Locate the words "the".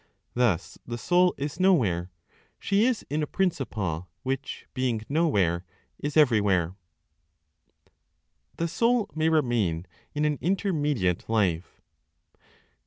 0.83-0.97, 8.57-8.67